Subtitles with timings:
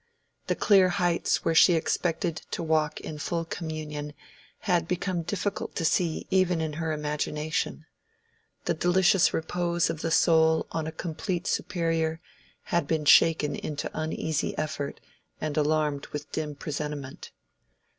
[0.47, 4.15] The clear heights where she expected to walk in full communion
[4.61, 7.85] had become difficult to see even in her imagination;
[8.65, 12.19] the delicious repose of the soul on a complete superior
[12.73, 14.99] had been shaken into uneasy effort
[15.39, 17.29] and alarmed with dim presentiment.